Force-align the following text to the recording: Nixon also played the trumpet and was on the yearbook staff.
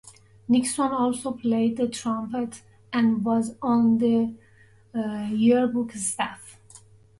Nixon 0.49 0.91
also 0.93 1.29
played 1.33 1.77
the 1.77 1.87
trumpet 1.87 2.63
and 2.91 3.23
was 3.23 3.55
on 3.61 3.99
the 3.99 4.33
yearbook 5.31 5.91
staff. 5.91 6.57